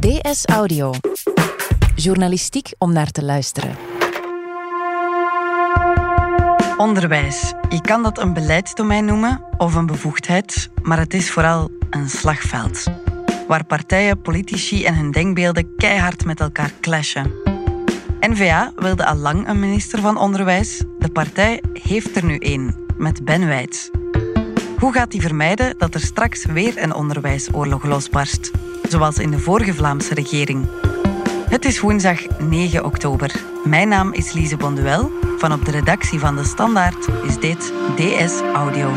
[0.00, 0.92] DS Audio.
[1.94, 3.76] Journalistiek om naar te luisteren.
[6.76, 7.52] Onderwijs.
[7.68, 12.84] Je kan dat een beleidsdomein noemen of een bevoegdheid, maar het is vooral een slagveld.
[13.48, 17.32] Waar partijen, politici en hun denkbeelden keihard met elkaar clashen.
[18.20, 20.82] N-VA wilde al lang een minister van Onderwijs.
[20.98, 23.90] De partij heeft er nu één, met Ben Wijts.
[24.78, 28.50] Hoe gaat hij vermijden dat er straks weer een onderwijsoorlog losbarst?
[28.90, 30.66] Zoals in de vorige Vlaamse regering.
[31.48, 33.44] Het is woensdag 9 oktober.
[33.64, 35.10] Mijn naam is Lise Bonduel.
[35.38, 38.90] Van op de redactie van De Standaard is dit DS Audio.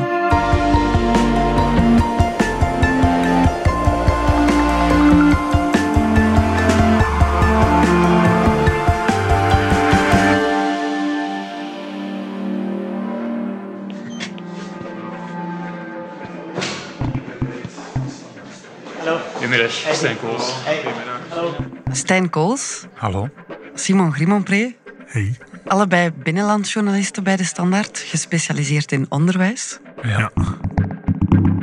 [19.81, 20.53] Stijn Kools.
[21.91, 23.29] Stijn Kools, Hallo.
[23.75, 25.35] Simon Grimonpré, Hey.
[25.67, 29.79] allebei binnenlandjournalisten bij De Standaard, gespecialiseerd in onderwijs.
[30.01, 30.31] Ja.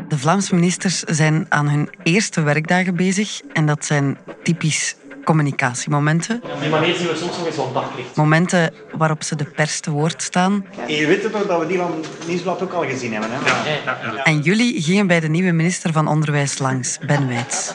[0.08, 6.42] De Vlaamse ministers zijn aan hun eerste werkdagen bezig en dat zijn typisch communicatiemomenten.
[6.60, 8.16] Die manier zien we soms nog eens op daglicht.
[8.16, 10.64] Momenten waarop ze de pers te woord staan.
[10.86, 13.30] Je weet toch dat we die van Nieuwsblad ook al gezien hebben.
[13.32, 14.16] Hè?
[14.22, 17.72] En jullie gingen bij de nieuwe minister van Onderwijs langs, Ben Wijts.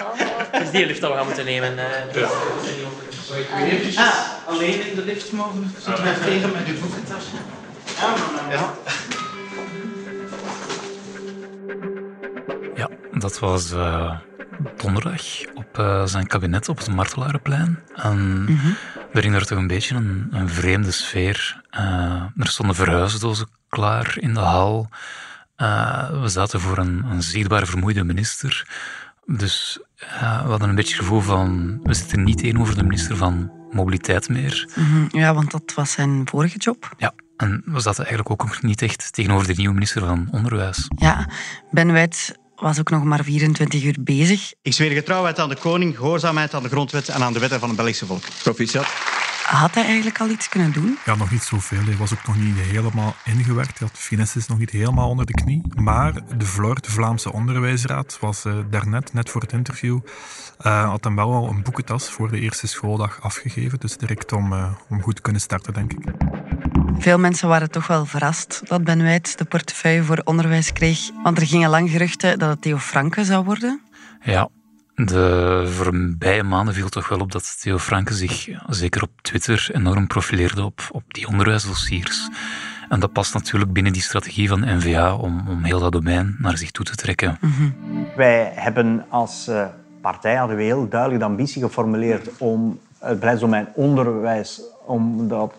[0.61, 1.77] Is die lift dat we gaan moeten nemen.
[1.77, 2.27] eh.
[3.95, 7.23] Ah, alleen in de lift mogen zitten wij tegen met uw boekentas.
[8.49, 8.73] Ja.
[12.75, 14.17] ja, dat was eh,
[14.77, 15.21] donderdag
[15.53, 17.79] op eh, zijn kabinet op het Martelarenplein.
[17.95, 18.47] En
[19.13, 21.61] er hing er toch een beetje een, een vreemde sfeer.
[21.69, 24.89] Eh, er stonden verhuisdozen klaar in de hal.
[25.55, 28.67] Eh, we zaten voor een, een zichtbaar vermoeide minister.
[29.25, 31.79] Dus eh, we hadden een beetje het gevoel van...
[31.83, 34.69] We zitten niet tegenover de minister van Mobiliteit meer.
[34.75, 36.93] Mhm, Ja, want dat was zijn vorige job.
[36.97, 40.87] Ja, en we zaten eigenlijk ook niet echt tegenover de nieuwe minister van Onderwijs.
[40.97, 41.29] Ja,
[41.71, 44.53] Ben Wijts was ook nog maar 24 uur bezig.
[44.61, 47.67] Ik zweer getrouwheid aan de koning, gehoorzaamheid aan de grondwet en aan de wetten van
[47.67, 48.23] het Belgische volk.
[48.43, 48.87] Proficiat.
[49.45, 50.97] Had hij eigenlijk al iets kunnen doen?
[51.05, 51.83] Ja, nog niet zoveel.
[51.83, 53.79] Hij was ook nog niet helemaal ingewerkt.
[53.79, 55.61] Hij had finesses nog niet helemaal onder de knie.
[55.75, 59.99] Maar de VLOR, de Vlaamse Onderwijsraad, was eh, daarnet, net voor het interview,
[60.57, 63.79] eh, had hem wel al een boekentas voor de eerste schooldag afgegeven.
[63.79, 65.99] Dus direct om, eh, om goed te kunnen starten, denk ik.
[66.99, 70.99] Veel mensen waren toch wel verrast dat Ben Wijts de portefeuille voor onderwijs kreeg.
[71.23, 73.81] Want er gingen lang geruchten dat het Theo Franke zou worden.
[74.21, 74.49] Ja,
[74.95, 80.07] de voorbije maanden viel toch wel op dat Theo Franke zich, zeker op Twitter, enorm
[80.07, 82.29] profileerde op, op die onderwijsdossiers.
[82.89, 86.57] En dat past natuurlijk binnen die strategie van NVA om, om heel dat domein naar
[86.57, 87.39] zich toe te trekken.
[88.15, 89.65] Wij hebben als eh,
[90.01, 95.53] partij hadden we heel duidelijk de ambitie geformuleerd om het beleidsdomein onderwijs om dat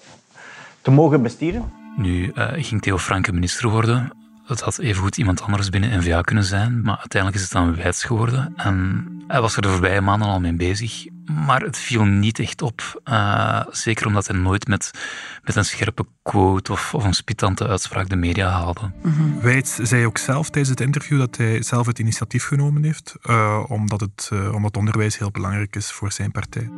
[0.80, 1.72] te mogen bestieren.
[1.96, 4.10] Nu eh, ging Theo Franke minister worden.
[4.46, 8.04] Het had evengoed iemand anders binnen NVA kunnen zijn, maar uiteindelijk is het dan Wijts
[8.04, 8.52] geworden.
[8.56, 12.62] En hij was er de voorbije maanden al mee bezig, maar het viel niet echt
[12.62, 13.00] op.
[13.04, 14.90] Eh, zeker omdat hij nooit met,
[15.42, 18.90] met een scherpe quote of, of een spitante uitspraak de media haalde.
[19.40, 23.64] Wijts zei ook zelf tijdens het interview dat hij zelf het initiatief genomen heeft, eh,
[23.68, 26.70] omdat, het, eh, omdat onderwijs heel belangrijk is voor zijn partij.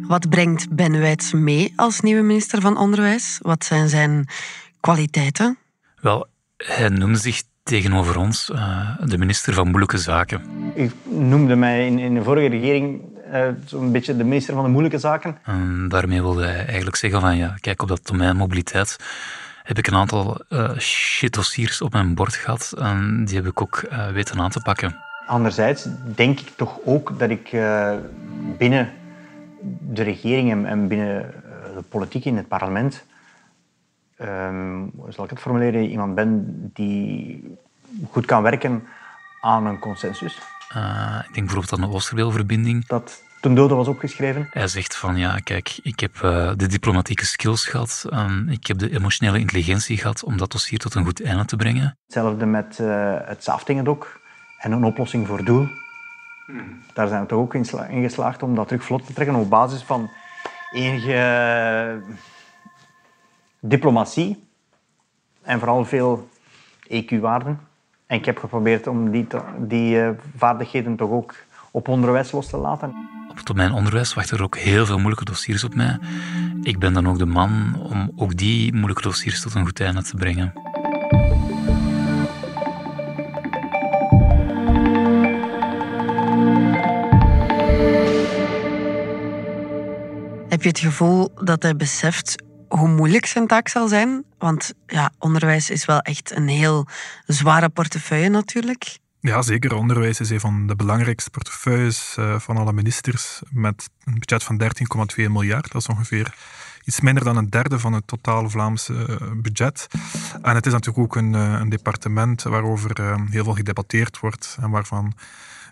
[0.00, 3.38] Wat brengt Ben Wijts mee als nieuwe minister van Onderwijs?
[3.42, 4.28] Wat zijn zijn
[4.80, 5.58] kwaliteiten?
[6.00, 6.28] Wel,
[6.66, 10.42] hij noemde zich tegenover ons eh, de minister van moeilijke zaken.
[10.74, 13.00] Ik noemde mij in, in de vorige regering
[13.30, 15.38] eh, zo'n beetje de minister van de moeilijke zaken.
[15.44, 18.96] En daarmee wilde hij eigenlijk zeggen van ja, kijk op dat domein mobiliteit
[19.62, 23.60] heb ik een aantal eh shit dossiers op mijn bord gehad en die heb ik
[23.60, 24.96] ook weten aan te pakken.
[25.26, 27.50] Anderzijds denk ik toch ook dat ik
[28.58, 28.92] binnen
[29.80, 31.34] de regering en, en binnen
[31.74, 33.04] de politiek in het parlement,
[34.20, 36.44] ehm, hoe zal ik het formuleren, iemand ben
[36.74, 37.58] die
[38.10, 38.82] goed kan werken
[39.40, 40.38] aan een consensus.
[40.68, 42.86] Eh, ik denk bijvoorbeeld aan de Oosterweelverbinding.
[42.86, 44.48] Dat ten dode was opgeschreven.
[44.50, 48.78] Hij zegt van ja, kijk, ik heb eh, de diplomatieke skills gehad, en ik heb
[48.78, 51.98] de emotionele intelligentie gehad om dat dossier tot een goed einde te brengen.
[52.04, 54.20] Hetzelfde met eh, het Zaftingendok
[54.58, 55.68] en een oplossing voor doel.
[56.92, 59.34] Daar zijn we toch ook in sla- in geslaagd om dat terug vlot te trekken
[59.34, 60.10] op basis van
[60.72, 62.02] enige
[63.60, 64.44] diplomatie
[65.42, 66.28] en vooral veel
[66.88, 67.60] EQ-waarden.
[68.06, 71.34] En ik heb geprobeerd om die, te- die eh, vaardigheden toch ook
[71.70, 73.08] op onderwijs los te laten.
[73.30, 75.98] Op het domein onderwijs wachten er ook heel veel moeilijke dossiers op mij.
[76.62, 80.02] Ik ben dan ook de man om ook die moeilijke dossiers tot een goed einde
[80.02, 80.52] te brengen.
[90.48, 94.24] Heb je het gevoel dat hij beseft hoe moeilijk zijn taak zal zijn?
[94.38, 96.86] Want ja, onderwijs is wel echt een heel
[97.26, 98.98] zware portefeuille natuurlijk.
[99.20, 99.74] Ja, zeker.
[99.74, 104.62] Onderwijs is een van de belangrijkste portefeuilles eh, van alle ministers met een budget van
[105.16, 105.72] 13,2 miljard.
[105.72, 106.34] Dat is ongeveer
[106.84, 109.86] iets minder dan een derde van het totale Vlaamse eh, budget.
[110.42, 114.70] En het is natuurlijk ook een, eh, een departement waarover heel veel gedebatteerd wordt en
[114.70, 115.14] waarvan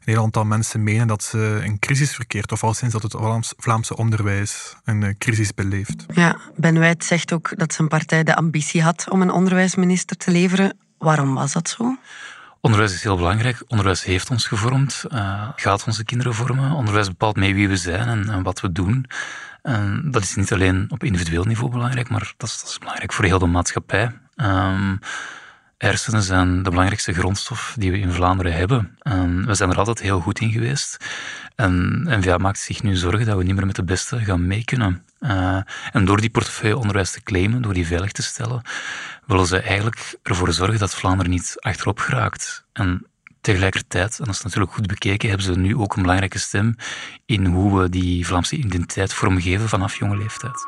[0.09, 3.55] een heel aantal mensen menen dat ze een crisis verkeert, of al sinds dat het
[3.57, 6.07] Vlaamse onderwijs een crisis beleeft.
[6.15, 10.31] Ja, Ben Wijt zegt ook dat zijn partij de ambitie had om een onderwijsminister te
[10.31, 10.79] leveren.
[10.99, 11.97] Waarom was dat zo?
[12.61, 13.63] Onderwijs is heel belangrijk.
[13.67, 16.73] Onderwijs heeft ons gevormd, uh, gaat onze kinderen vormen.
[16.73, 19.07] Onderwijs bepaalt mee wie we zijn en, en wat we doen.
[19.63, 23.13] En dat is niet alleen op individueel niveau belangrijk, maar dat is, dat is belangrijk
[23.13, 24.19] voor heel de maatschappij.
[24.37, 24.99] Um,
[25.79, 28.97] hersenen zijn de belangrijkste grondstof die we in Vlaanderen hebben.
[28.99, 30.97] En we zijn er altijd heel goed in geweest.
[31.55, 34.65] En NVA maakt zich nu zorgen dat we niet meer met de beste gaan mee
[34.65, 35.05] kunnen.
[35.21, 35.61] Uh,
[35.93, 38.63] en door die portefeuille onderwijs te claimen, door die veilig te stellen,
[39.27, 42.65] willen ze eigenlijk ervoor zorgen dat Vlaanderen niet achterop geraakt.
[42.73, 43.07] En
[43.41, 46.77] tegelijkertijd, en dat is natuurlijk goed bekeken, hebben ze nu ook een belangrijke stem
[47.27, 50.67] in hoe we die Vlaamse identiteit vormgeven vanaf jonge leeftijd.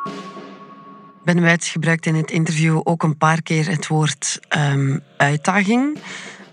[1.31, 5.99] Ben Wijts gebruikt in het interview ook een paar keer het woord um, uitdaging.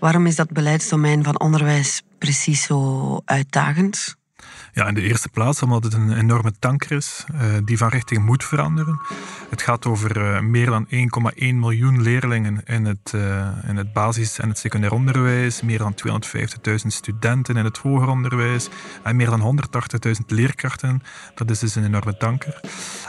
[0.00, 4.16] Waarom is dat beleidsdomein van onderwijs precies zo uitdagend?
[4.78, 8.24] Ja, in de eerste plaats omdat het een enorme tanker is uh, die van richting
[8.24, 9.00] moet veranderen.
[9.50, 10.90] Het gaat over uh, meer dan 1,1
[11.36, 15.94] miljoen leerlingen in het, uh, in het basis- en het secundair onderwijs, meer dan
[16.68, 18.68] 250.000 studenten in het hoger onderwijs
[19.02, 19.60] en meer dan
[20.08, 21.02] 180.000 leerkrachten.
[21.34, 22.60] Dat is dus een enorme tanker.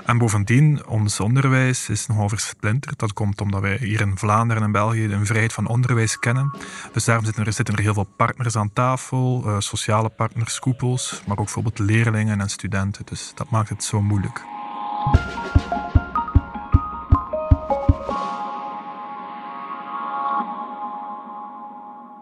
[0.05, 2.99] En bovendien, ons onderwijs is nogal versplinterd.
[2.99, 6.57] Dat komt omdat wij hier in Vlaanderen en België een vrijheid van onderwijs kennen.
[6.93, 11.37] Dus daarom zitten er, zitten er heel veel partners aan tafel, sociale partners, koepels, maar
[11.37, 13.05] ook bijvoorbeeld leerlingen en studenten.
[13.05, 14.43] Dus dat maakt het zo moeilijk.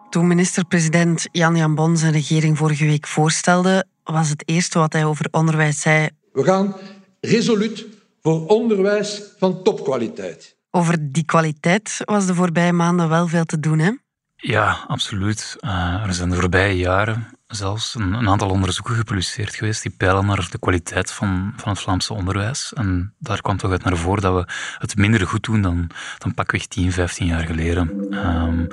[0.09, 5.27] Toen minister-president Jan-Jan Bon zijn regering vorige week voorstelde, was het eerste wat hij over
[5.31, 6.09] onderwijs zei.
[6.31, 6.75] We gaan
[7.21, 7.85] resoluut
[8.21, 10.55] voor onderwijs van topkwaliteit.
[10.71, 13.91] Over die kwaliteit was de voorbije maanden wel veel te doen, hè?
[14.35, 15.55] Ja, absoluut.
[15.59, 20.47] Uh, er zijn de voorbije jaren zelfs een, aantal onderzoeken gepubliceerd geweest die peilen naar
[20.51, 22.73] de kwaliteit van, van het Vlaamse onderwijs.
[22.73, 26.33] En daar kwam toch uit naar voren dat we het minder goed doen dan, dan
[26.33, 28.07] pakweg 10, 15 jaar geleden.
[28.25, 28.67] Um,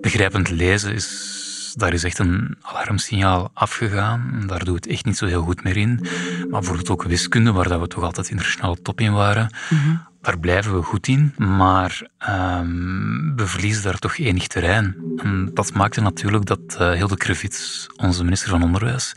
[0.00, 1.43] begrijpend lezen is
[1.74, 4.42] daar is echt een alarmsignaal afgegaan.
[4.46, 5.98] Daar doet het echt niet zo heel goed meer in.
[6.38, 9.54] Maar bijvoorbeeld ook wiskunde, waar dat we toch altijd internationale top in waren.
[9.70, 14.96] Mm daar blijven we goed in, maar um, we verliezen daar toch enig terrein.
[15.16, 19.12] En dat maakte natuurlijk dat uh, Hilde Krevits, onze minister van Onderwijs,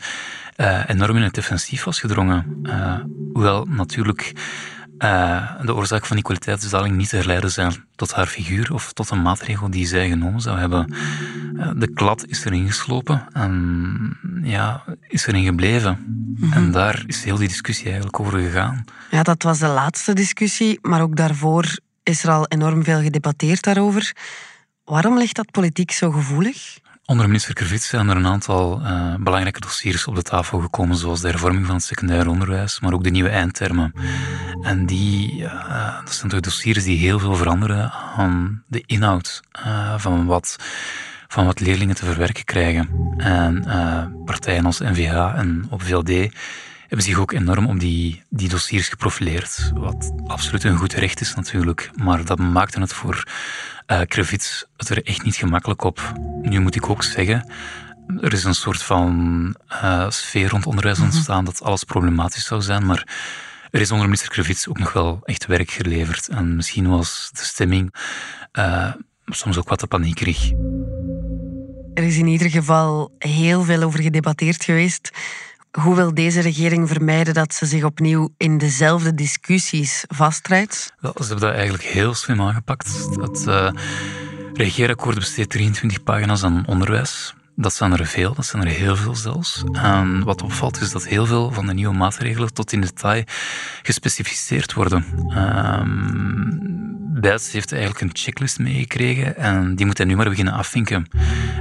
[0.56, 2.60] uh, enorm in het defensief was gedrongen.
[2.62, 2.94] Uh,
[3.32, 4.32] hoewel natuurlijk
[4.98, 9.10] uh, de oorzaak van die kwaliteitsdaling niet te herleiden zijn tot haar figuur of tot
[9.10, 10.94] een maatregel die zij genomen zou hebben.
[11.54, 15.98] Uh, de klad is erin geslopen en ja, is erin gebleven.
[16.36, 16.52] Mhm.
[16.52, 18.84] En daar is heel die discussie eigenlijk over gegaan.
[19.10, 23.62] Ja, dat was de laatste discussie, maar ook daarvoor is er al enorm veel gedebatteerd
[23.62, 24.12] daarover.
[24.84, 26.78] Waarom ligt dat politiek zo gevoelig?
[27.10, 31.20] Onder minister Kervits zijn er een aantal uh, belangrijke dossiers op de tafel gekomen, zoals
[31.20, 33.92] de hervorming van het secundair onderwijs, maar ook de nieuwe eindtermen.
[34.62, 39.98] En die, uh, dat zijn toch dossiers die heel veel veranderen aan de inhoud uh,
[39.98, 40.56] van, wat,
[41.28, 43.14] van wat leerlingen te verwerken krijgen.
[43.16, 43.64] En
[44.24, 46.34] partijen als NVH en op VLD
[46.88, 49.72] hebben zich ook enorm op die, die dossiers geprofileerd.
[49.74, 53.24] Wat absoluut een goed recht is natuurlijk, maar dat maakte het voor
[53.86, 56.12] uh, Krevits het er echt niet gemakkelijk op.
[56.42, 57.50] Nu moet ik ook zeggen,
[58.20, 61.06] er is een soort van uh, sfeer rond onderwijs mhm.
[61.06, 63.06] ontstaan dat alles problematisch zou zijn, maar
[63.70, 66.28] er is onder minister Krevits ook nog wel echt werk geleverd.
[66.28, 67.94] En misschien was de stemming
[68.52, 68.92] uh,
[69.26, 70.50] soms ook wat te paniekerig.
[71.94, 75.10] Er is in ieder geval heel veel over gedebatteerd geweest.
[75.70, 80.94] Hoe wil deze regering vermijden dat ze zich opnieuw in dezelfde discussies vastrijdt?
[81.00, 83.08] Wel, ze hebben dat eigenlijk heel slim aangepakt.
[83.20, 83.70] Het uh,
[84.52, 87.34] regeerakkoord besteedt 23 pagina's aan onderwijs.
[87.56, 89.64] Dat zijn er veel, dat zijn er heel veel zelfs.
[89.72, 93.24] En wat opvalt is dat heel veel van de nieuwe maatregelen tot in detail
[93.82, 95.04] gespecificeerd worden.
[95.36, 96.78] Um,
[97.22, 101.06] heeft eigenlijk een checklist meegekregen en die moet hij nu maar beginnen afvinken.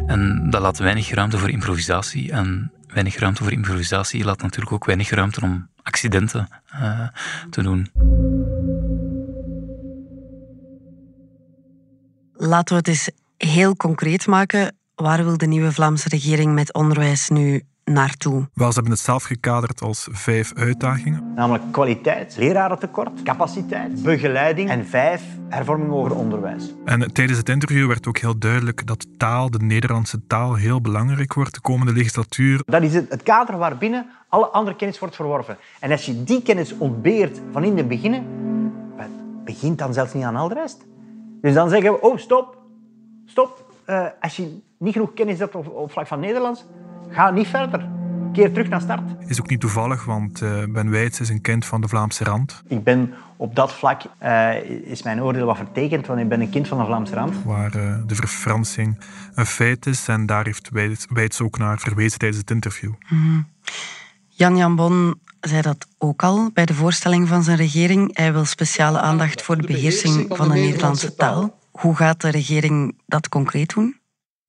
[0.06, 4.86] En dat laat weinig ruimte voor improvisatie en weinig ruimte voor improvisatie laat natuurlijk ook
[4.86, 7.08] weinig ruimte om accidenten uh,
[7.50, 7.92] te doen.
[12.34, 14.76] Laten we het eens heel concreet maken.
[14.96, 18.48] Waar wil de nieuwe Vlaamse regering met onderwijs nu naartoe?
[18.54, 21.34] Wel, ze hebben het zelf gekaderd als vijf uitdagingen.
[21.36, 26.74] Namelijk kwaliteit, lerarentekort, capaciteit, begeleiding en vijf, hervorming over onderwijs.
[26.86, 31.34] En tijdens het interview werd ook heel duidelijk dat taal, de Nederlandse taal, heel belangrijk
[31.34, 32.62] wordt de komende legislatuur.
[32.66, 35.58] Dat is het, het kader waarbinnen alle andere kennis wordt verworven.
[35.80, 38.26] En als je die kennis ontbeert van in het begin,
[39.44, 40.86] begint dan zelfs niet aan al de rest.
[41.42, 42.58] Dus dan zeggen we, oh, stop,
[43.26, 43.66] stop.
[43.90, 46.66] Uh, als je niet genoeg kennis hebt op, op vlak van Nederlands,
[47.10, 47.90] ga niet verder.
[48.34, 49.02] Keer terug naar start.
[49.28, 52.64] Is ook niet toevallig, want uh, Ben Wijts is een kind van de Vlaamse rand.
[52.68, 56.50] Ik ben op dat vlak, uh, is mijn oordeel wat vertekend, want ik ben een
[56.50, 57.44] kind van de Vlaamse rand.
[57.44, 59.00] Waar uh, de verfransing
[59.34, 60.70] een feit is en daar heeft
[61.10, 62.90] Wijts ook naar verwezen tijdens het interview.
[62.90, 63.48] Mm -hmm.
[64.28, 68.18] Jan Jan Bon zei dat ook al bij de voorstelling van zijn regering.
[68.18, 71.60] Hij wil speciale aandacht voor de beheersing van de Nederlandse taal.
[71.72, 74.00] Hoe gaat de regering dat concreet doen?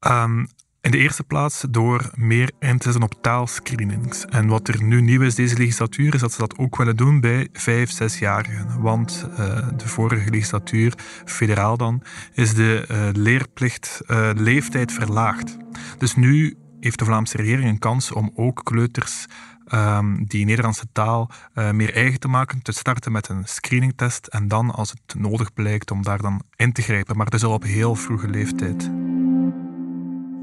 [0.07, 0.49] Um,
[0.89, 4.25] in de eerste plaats door meer in te zetten op taalscreenings.
[4.25, 7.21] En wat er nu nieuw is deze legislatuur, is dat ze dat ook willen doen
[7.21, 8.81] bij vijf, zesjarigen.
[8.81, 9.37] Want uh,
[9.77, 12.03] de vorige legislatuur, federaal dan,
[12.33, 15.57] is de uh, leerplicht uh, leeftijd verlaagd.
[15.99, 19.27] Dus nu heeft de Vlaamse regering een kans om ook kleuters
[19.75, 21.31] um, die Nederlandse taal
[21.73, 25.91] meer eigen te maken, te starten met een screeningtest en dan, als het nodig blijkt,
[25.91, 27.17] om daar dan in te grijpen.
[27.17, 28.91] Maar dus al op heel vroege leeftijd.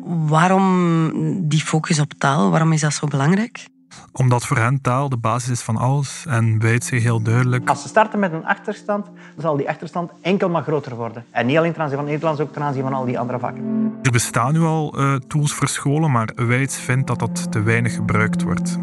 [0.06, 2.50] Waarom die focus op taal?
[2.50, 3.66] Waarom is dat zo belangrijk?
[4.12, 7.70] Omdat voor hen taal de basis is van alles en weet zich heel duidelijk.
[7.70, 11.26] Als ze starten met een achterstand, dan zal die achterstand enkel maar groter worden.
[11.32, 13.94] En niet alleen ten aanzien van Nederlands, ook ten aanzien van al die andere vakken.
[14.02, 17.94] Er bestaan nu al uh, tools voor scholen, maar Wijts vindt dat dat te weinig
[17.94, 18.78] gebruikt wordt.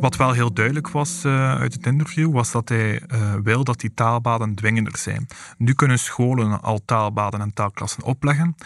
[0.00, 3.80] Wat wel heel duidelijk was uh, uit het interview, was dat hij uh, wil dat
[3.80, 5.26] die taalbaden dwingender zijn.
[5.58, 8.56] Nu kunnen scholen al taalbaden en taalklassen opleggen,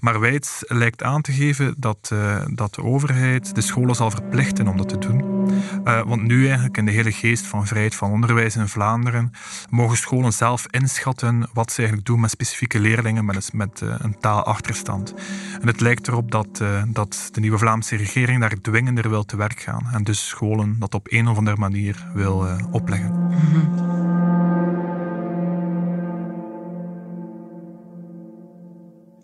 [0.00, 4.68] maar Wijts lijkt aan te geven dat, uh, dat de overheid de scholen zal verplichten
[4.68, 5.35] om dat te doen.
[5.84, 9.32] Want nu eigenlijk in de hele geest van vrijheid van onderwijs in Vlaanderen
[9.70, 15.14] mogen scholen zelf inschatten wat ze eigenlijk doen met specifieke leerlingen met, met een taalachterstand.
[15.60, 19.60] En het lijkt erop dat, dat de nieuwe Vlaamse regering daar dwingender wil te werk
[19.60, 23.30] gaan en dus scholen dat op een of andere manier wil uh, opleggen.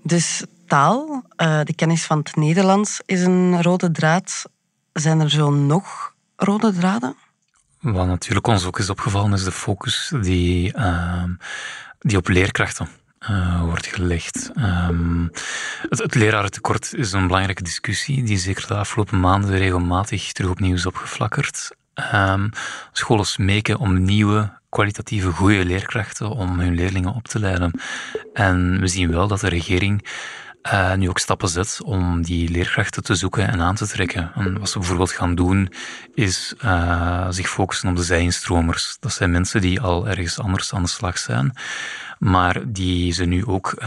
[0.02, 4.44] Dus taal, uh, de kennis van het Nederlands, is een rode draad.
[4.92, 6.11] Zijn er zo nog
[6.44, 7.16] rode draden?
[7.80, 11.24] Wat natuurlijk ons ook is opgevallen, is de focus die, uh,
[11.98, 12.88] die op leerkrachten
[13.30, 14.50] uh, wordt gelegd.
[14.56, 15.30] Um,
[15.88, 20.86] het, lerarentekort is een belangrijke discussie die zeker de afgelopen maanden regelmatig terug opnieuw is
[20.86, 21.76] opgeflakkerd.
[22.14, 22.50] Um,
[22.92, 27.80] scholen smeken om nieuwe, kwalitatieve, goede leerkrachten om hun leerlingen op te leiden.
[28.32, 30.06] En we zien wel dat de regering
[30.66, 34.32] uh, nu ook stappen zet om die leerkrachten te zoeken en aan te trekken.
[34.34, 35.72] En wat ze bijvoorbeeld gaan doen,
[36.14, 38.96] is uh, zich focussen op de zijinstromers.
[39.00, 41.56] Dat zijn mensen die al ergens anders aan de slag zijn,
[42.18, 43.84] maar die ze nu ook uh,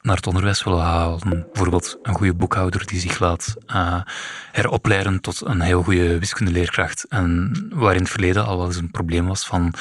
[0.00, 1.46] naar het onderwijs willen halen.
[1.52, 3.54] Bijvoorbeeld een goede boekhouder die zich laat
[4.52, 7.06] heropleiden tot een heel goede wiskundeleerkracht.
[7.08, 9.74] En waar in het verleden al wel eens een probleem was van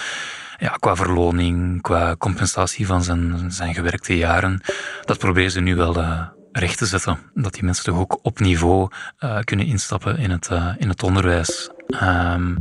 [0.58, 4.62] ja, qua verloning, qua compensatie van zijn, zijn gewerkte jaren.
[5.02, 7.20] Dat proberen ze nu wel uh, recht te zetten.
[7.34, 11.04] Dat die mensen toch ook op niveau uh, kunnen instappen in het, uh, in het
[11.04, 11.70] onderwijs.
[12.04, 12.58] Um,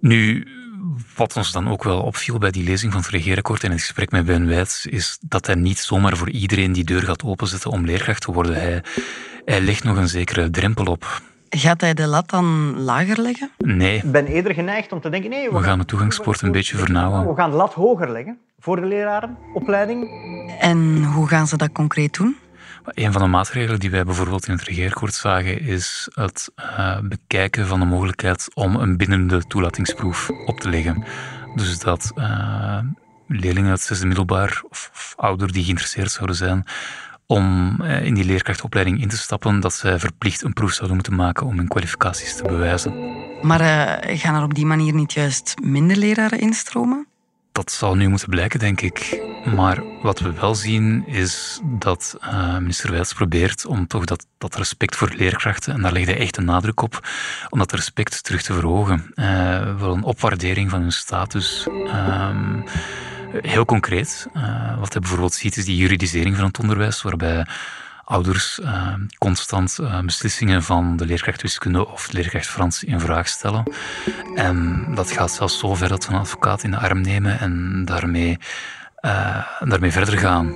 [0.00, 0.46] nu,
[1.16, 4.10] wat ons dan ook wel opviel bij die lezing van het regeerakkoord en het gesprek
[4.10, 7.84] met Ben Wijts, is dat hij niet zomaar voor iedereen die deur gaat openzetten om
[7.84, 8.54] leerkracht te worden.
[8.54, 8.84] Hij,
[9.44, 11.22] hij legt nog een zekere drempel op.
[11.56, 13.50] Gaat hij de lat dan lager leggen?
[13.58, 13.96] Nee.
[13.96, 15.30] Ik ben eerder geneigd om te denken...
[15.30, 17.28] Nee, we, we gaan het toegangspoort een beetje vernauwen.
[17.28, 20.10] We gaan de lat hoger leggen voor de lerarenopleiding.
[20.60, 22.36] En hoe gaan ze dat concreet doen?
[22.84, 27.66] Een van de maatregelen die wij bijvoorbeeld in het regeerakkoord zagen, is het uh, bekijken
[27.66, 31.04] van de mogelijkheid om een bindende toelatingsproef op te leggen.
[31.54, 32.78] Dus dat uh,
[33.26, 36.64] leerlingen uit zesde middelbaar of, of ouder die geïnteresseerd zouden zijn
[37.26, 41.14] om uh, in die leerkrachtopleiding in te stappen, dat zij verplicht een proef zouden moeten
[41.14, 43.20] maken om hun kwalificaties te bewijzen.
[43.42, 43.60] Maar
[44.06, 47.06] gaan er op die manier niet juist minder leraren instromen?
[47.52, 49.22] Dat zal nu moeten blijken, denk ik.
[49.54, 54.56] Maar wat we wel zien is dat uh, minister Wijts probeert om toch dat, dat
[54.56, 57.08] respect voor leerkrachten, en daar legt hij echt een nadruk op,
[57.48, 59.12] om dat respect terug te verhogen.
[59.14, 61.66] Uh, wel een opwaardering van hun status.
[61.68, 62.64] Um,
[63.40, 67.46] heel concreet, uh, wat hij bijvoorbeeld ziet is die juridisering van het onderwijs, waarbij
[68.04, 73.28] ouders uh, constant uh, beslissingen van de leerkracht wiskunde of de leerkracht Frans in vraag
[73.28, 73.62] stellen.
[74.34, 77.84] En dat gaat zelfs zo ver dat ze een advocaat in de arm nemen en
[77.84, 78.38] daarmee,
[79.60, 80.46] daarmee verder gaan.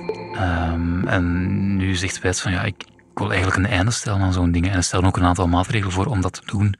[0.71, 2.83] Um, en nu zegt Wijs van ja, ik,
[3.17, 4.71] ik wil eigenlijk een einde stellen aan zo'n dingen.
[4.71, 6.75] En stellen ook een aantal maatregelen voor om dat te doen.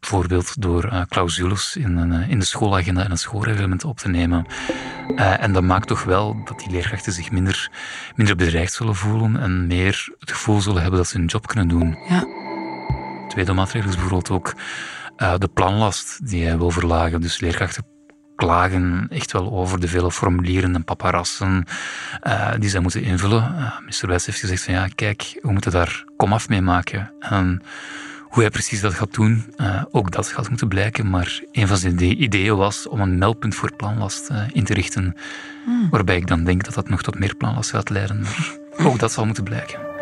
[0.00, 4.08] Bijvoorbeeld door uh, clausules in, een, eh, in de schoolagenda en het schoolreglement op te
[4.08, 4.46] nemen.
[5.16, 7.70] Uh, en dat maakt toch wel dat die leerkrachten zich minder,
[8.14, 11.68] minder bedreigd zullen voelen en meer het gevoel zullen hebben dat ze hun job kunnen
[11.68, 11.98] doen.
[12.08, 12.26] Ja.
[13.28, 14.54] Tweede maatregel is bijvoorbeeld ook
[15.16, 17.20] de planlast die hij wil verlagen.
[17.20, 17.87] Dus leerkrachten
[18.38, 21.64] klagen echt wel over de vele formulieren en paparassen
[22.26, 23.54] uh, die zij moeten invullen.
[23.58, 24.08] Uh, Mr.
[24.08, 27.12] Wijs heeft gezegd van ja, kijk, we moeten daar komaf mee maken.
[27.20, 27.62] En
[28.22, 31.10] hoe hij precies dat gaat doen, uh, ook dat gaat moeten blijken.
[31.10, 35.16] Maar een van zijn ideeën was om een meldpunt voor planlast in te richten.
[35.64, 35.88] Hmm.
[35.90, 38.20] Waarbij ik dan denk dat dat nog tot meer planlast gaat leiden.
[38.76, 39.97] Maar ook dat zal moeten blijken.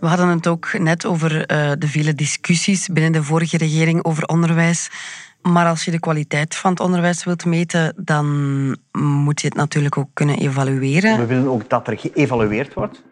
[0.00, 4.24] We hadden het ook net over uh, de vele discussies binnen de vorige regering over
[4.24, 4.90] onderwijs.
[5.42, 8.26] Maar als je de kwaliteit van het onderwijs wilt meten, dan
[8.92, 11.18] moet je het natuurlijk ook kunnen evalueren.
[11.18, 13.02] We willen ook dat er geëvalueerd wordt.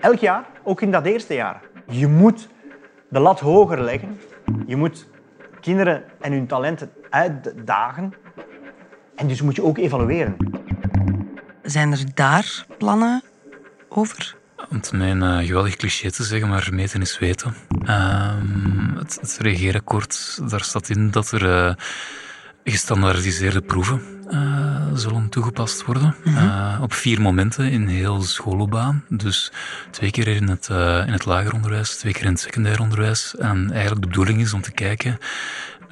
[0.00, 1.60] Elk jaar, ook in dat eerste jaar.
[1.88, 2.48] Je moet
[3.08, 4.20] de lat hoger leggen.
[4.66, 5.08] Je moet
[5.60, 8.14] kinderen en hun talenten uitdagen.
[9.16, 10.36] En dus moet je ook evalueren.
[11.62, 13.22] Zijn er daar plannen
[13.88, 14.36] over?
[14.68, 17.54] Om het mijn uh, geweldig cliché te zeggen, maar meten is weten.
[17.84, 21.74] Ehm, het, het regeerakkoord, daar staat in dat er uh,
[22.64, 26.14] gestandaardiseerde proeven uh, zullen toegepast worden.
[26.24, 26.82] Mhm.
[26.82, 29.04] op vier momenten in heel de schoolloopbaan.
[29.08, 29.52] Dus
[29.90, 30.68] twee keer in het,
[31.06, 33.36] in het lager onderwijs, twee keer in het secundair onderwijs.
[33.36, 35.18] En eigenlijk de bedoeling is om te kijken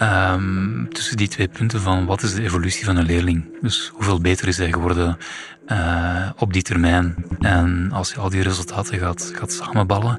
[0.01, 3.45] Um, tussen die twee punten van wat is de evolutie van een leerling.
[3.61, 5.19] Dus hoeveel beter is hij geworden
[5.67, 7.15] uh, op die termijn.
[7.41, 10.19] En als je al die resultaten gaat, gaat samenballen,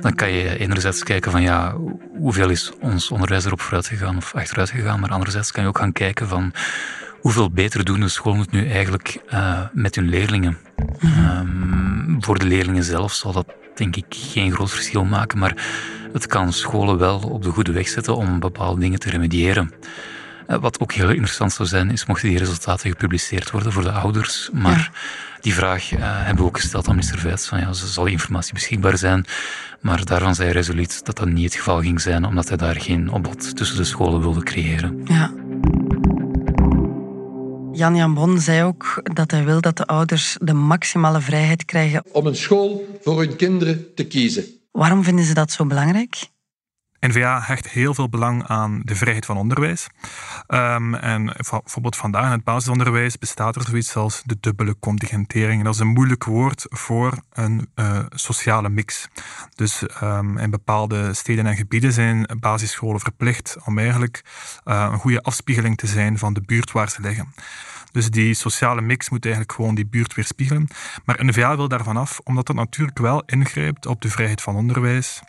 [0.00, 1.76] dan kan je enerzijds kijken van ja,
[2.18, 5.78] hoeveel is ons onderwijs erop vooruit gegaan of achteruit gegaan, maar anderzijds kan je ook
[5.78, 6.52] gaan kijken van
[7.20, 10.58] hoeveel beter doen de scholen het nu eigenlijk uh, met hun leerlingen.
[11.04, 15.54] Um, voor de leerlingen zelf zal dat denk ik geen groot verschil maken, maar
[16.16, 19.72] het kan scholen wel op de goede weg zetten om bepaalde dingen te remediëren.
[20.46, 23.90] Eh, wat ook heel interessant zou zijn, is mochten die resultaten gepubliceerd worden voor de
[23.90, 24.50] ouders.
[24.52, 24.90] Maar
[25.40, 27.48] die vraag uh, hebben we ook gesteld aan minister Veits.
[27.48, 29.24] Van, ja, zal die informatie beschikbaar zijn?
[29.80, 32.80] Maar daarvan zei hij resoluut dat dat niet het geval ging zijn, omdat hij daar
[32.80, 35.00] geen opbod tussen de scholen wilde creëren.
[35.04, 35.32] Ja.
[37.72, 42.02] Jan Jan Bon zei ook dat hij wil dat de ouders de maximale vrijheid krijgen
[42.12, 44.44] om een school voor hun kinderen te kiezen.
[44.76, 46.30] Waarom vinden ze dat zo belangrijk?
[47.00, 49.86] N-VA hecht heel veel belang aan de vrijheid van onderwijs.
[50.48, 55.64] Um, en bijvoorbeeld vandaag in het basisonderwijs bestaat er zoiets als de dubbele contingentering.
[55.64, 59.08] Dat is een moeilijk woord voor een uh, sociale mix.
[59.54, 64.24] Dus um, in bepaalde steden en gebieden zijn basisscholen verplicht om eigenlijk
[64.64, 67.32] uh, een goede afspiegeling te zijn van de buurt waar ze liggen.
[67.96, 70.68] Dus die sociale mix moet eigenlijk gewoon die buurt weerspiegelen.
[71.04, 75.22] Maar N-VA wil daarvan af, omdat dat natuurlijk wel ingrijpt op de vrijheid van onderwijs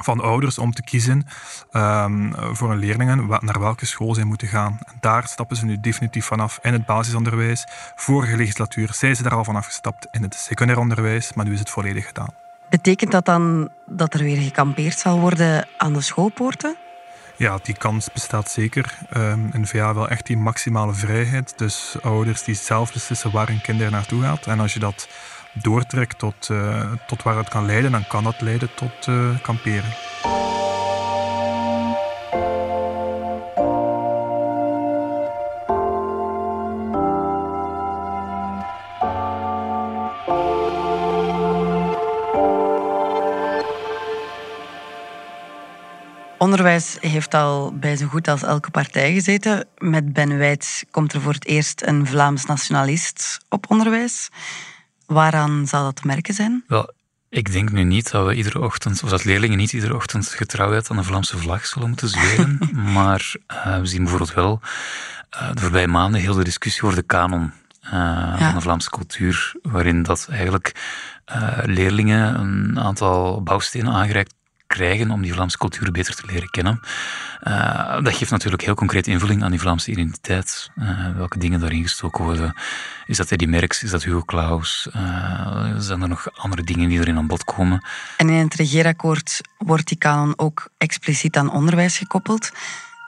[0.00, 1.26] van ouders om te kiezen
[1.72, 4.78] um, voor hun leerlingen naar welke school zij moeten gaan.
[5.00, 7.66] Daar stappen ze nu definitief vanaf in het basisonderwijs.
[7.96, 11.58] Vorige legislatuur zijn ze daar al vanaf gestapt in het secundair onderwijs, maar nu is
[11.58, 12.34] het volledig gedaan.
[12.70, 16.76] Betekent dat dan dat er weer gekampeerd zal worden aan de schoolpoorten?
[17.38, 18.98] Ja, die kans bestaat zeker.
[19.16, 21.58] Um, in VA wil echt die maximale vrijheid.
[21.58, 24.46] Dus ouders die zelf beslissen waar hun kind naartoe gaat.
[24.46, 25.08] En als je dat
[25.52, 30.47] doortrekt tot, uh, tot waar het kan leiden, dan kan dat leiden tot uh, kamperen.
[46.48, 49.66] Onderwijs heeft al bij zo goed als elke partij gezeten.
[49.78, 54.28] Met Ben Wijts komt er voor het eerst een Vlaams nationalist op onderwijs.
[55.06, 56.64] Waaraan zal dat te merken zijn?
[56.66, 56.92] Wel,
[57.28, 60.90] ik denk nu niet dat we iedere ochtend, of dat leerlingen niet iedere ochtend getrouwheid
[60.90, 62.58] aan de Vlaamse vlag zullen moeten zweren.
[62.96, 64.60] maar uh, we zien bijvoorbeeld wel
[65.34, 67.52] uh, de voorbije maanden heel de discussie over de kanon.
[67.84, 70.72] Uh, van de Vlaamse cultuur, waarin dat eigenlijk
[71.62, 74.34] leerlingen een aantal bouwstenen aangereikt
[74.68, 76.80] krijgen om die Vlaamse cultuur beter te leren kennen.
[77.42, 80.70] Uh, dat geeft natuurlijk heel concreet invulling aan die Vlaamse identiteit.
[80.76, 82.54] Uh, welke dingen daarin gestoken worden.
[83.06, 83.82] Is dat Eddie Merckx?
[83.82, 84.88] Is dat Hugo Claus?
[84.96, 87.84] Uh, zijn er nog andere dingen die erin aan bod komen?
[88.16, 92.52] En in het regeerakkoord wordt die kanon ook expliciet aan onderwijs gekoppeld.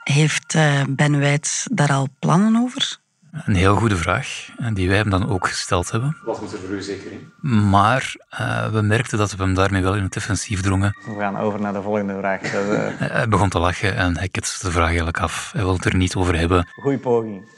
[0.03, 0.53] Heeft
[0.89, 2.99] Ben Wijts daar al plannen over?
[3.31, 6.17] Een heel goede vraag, die wij hem dan ook gesteld hebben.
[6.25, 7.31] Wat moet er voor u zeker in?
[7.69, 10.97] Maar uh, we merkten dat we hem daarmee wel in het defensief drongen.
[11.05, 12.41] We gaan over naar de volgende vraag.
[12.41, 12.89] Dat, uh...
[13.17, 15.51] Hij begon te lachen en hij ketste de vraag eigenlijk af.
[15.53, 16.67] Hij wil het er niet over hebben.
[16.81, 17.49] Goeie poging.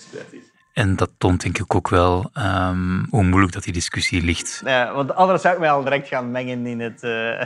[0.73, 4.61] En dat toont denk ik ook wel um, hoe moeilijk dat die discussie ligt.
[4.65, 7.03] Ja, want anders zou ik mij al direct gaan mengen in het...
[7.03, 7.41] Uh...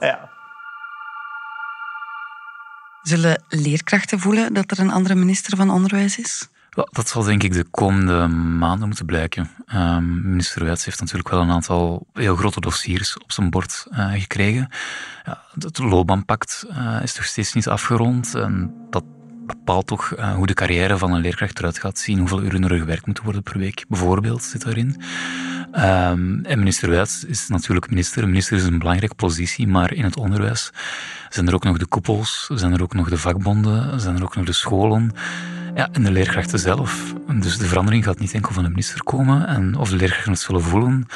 [0.10, 0.30] ja.
[3.02, 6.48] Zullen leerkrachten voelen dat er een andere minister van Onderwijs is?
[6.84, 8.26] Dat zal denk ik de komende
[8.58, 9.50] maanden moeten blijken.
[9.74, 14.12] Um, minister Wijts heeft natuurlijk wel een aantal heel grote dossiers op zijn bord uh,
[14.12, 14.68] gekregen.
[15.24, 18.34] Ja, het loopbaanpact uh, is toch steeds niet afgerond.
[18.34, 19.04] En dat
[19.46, 22.18] bepaalt toch uh, hoe de carrière van een leerkracht eruit gaat zien.
[22.18, 25.02] Hoeveel uren er gewerkt moeten worden per week, bijvoorbeeld, zit daarin.
[25.72, 28.26] Um, en minister Wijts is natuurlijk minister.
[28.26, 30.72] Minister is een belangrijke positie, maar in het onderwijs
[31.28, 34.36] zijn er ook nog de koepels, zijn er ook nog de vakbonden, zijn er ook
[34.36, 35.12] nog de scholen.
[35.76, 37.14] Ja, en de leerkrachten zelf.
[37.40, 39.46] Dus de verandering gaat niet enkel van de minister komen.
[39.46, 41.06] En of de leerkrachten het zullen voelen,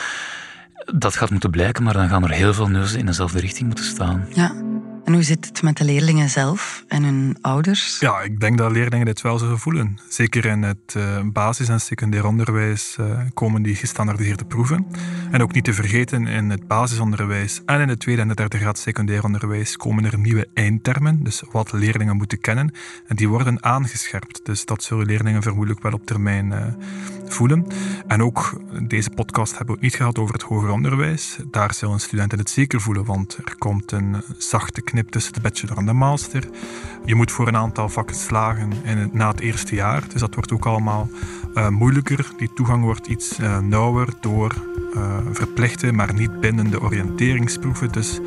[0.94, 3.85] dat gaat moeten blijken, maar dan gaan er heel veel neuzen in dezelfde richting moeten
[3.85, 4.27] staan.
[4.33, 4.70] Ja.
[5.11, 7.99] En hoe zit het met de leerlingen zelf en hun ouders?
[8.01, 9.99] Ja, ik denk dat leerlingen dit wel zullen voelen.
[10.09, 14.87] Zeker in het uh, basis- en secundair onderwijs uh, komen die gestandardiseerde proeven.
[15.31, 18.59] En ook niet te vergeten, in het basisonderwijs en in het tweede en de derde
[18.59, 22.75] graad secundair onderwijs komen er nieuwe eindtermen, dus wat leerlingen moeten kennen.
[23.07, 24.40] En die worden aangescherpt.
[24.44, 26.66] Dus dat zullen leerlingen vermoedelijk wel op termijn uh,
[27.27, 27.66] voelen.
[28.07, 31.38] En ook deze podcast hebben we niet gehad over het hoger onderwijs.
[31.51, 35.77] Daar zullen studenten het zeker voelen, want er komt een zachte knip tussen de bachelor
[35.77, 36.49] en de master.
[37.05, 40.03] Je moet voor een aantal vakken slagen in het, na het eerste jaar.
[40.13, 41.09] Dus dat wordt ook allemaal
[41.55, 42.27] uh, moeilijker.
[42.37, 44.55] Die toegang wordt iets uh, nauwer door
[44.95, 47.93] uh, verplichte, maar niet bindende oriënteringsproeven.
[47.93, 48.21] Dus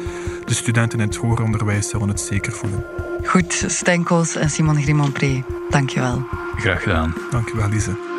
[0.46, 2.86] de studenten in het hoger onderwijs zullen het zeker voelen.
[3.26, 6.26] Goed, Stijn Kools en Simon Grimont-Pré, dankjewel.
[6.56, 7.14] Graag gedaan.
[7.32, 8.12] Dankjewel, Lise.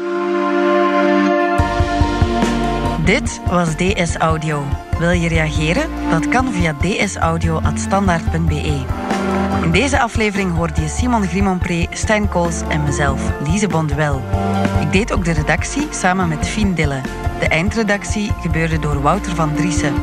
[3.04, 4.64] Dit was DS Audio.
[4.98, 5.90] Wil je reageren?
[6.10, 8.84] Dat kan via dsaudio.standaard.be.
[9.62, 14.22] In deze aflevering hoorde je Simon Grimonpré, Stijn Kools en mezelf, Lise Bonduel.
[14.80, 17.00] Ik deed ook de redactie samen met Fien Dille.
[17.40, 19.94] De eindredactie gebeurde door Wouter van Driessen.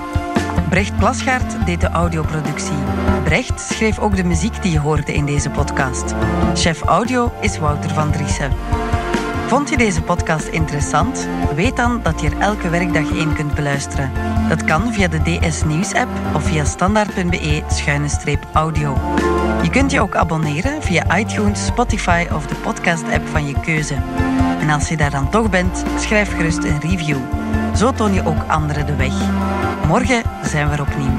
[0.70, 2.78] Brecht Plasgaard deed de audioproductie.
[3.24, 6.14] Brecht schreef ook de muziek die je hoorde in deze podcast.
[6.56, 8.52] Chef audio is Wouter van Driessen.
[9.52, 11.28] Vond je deze podcast interessant?
[11.56, 14.12] Weet dan dat je er elke werkdag één kunt beluisteren.
[14.50, 18.98] Dat kan via de DS Nieuws app of via standaard.be-audio.
[19.62, 23.96] Je kunt je ook abonneren via iTunes, Spotify of de podcast app van je keuze.
[24.60, 27.20] En als je daar dan toch bent, schrijf gerust een review.
[27.76, 29.14] Zo toon je ook anderen de weg.
[29.88, 31.14] Morgen zijn we er opnieuw.